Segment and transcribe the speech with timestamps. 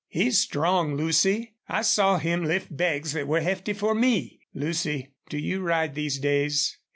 [0.07, 1.53] "He's strong, Lucy.
[1.69, 4.39] I saw him lift bags that were hefty for me....
[4.51, 6.79] Lucy, do you ride these days?"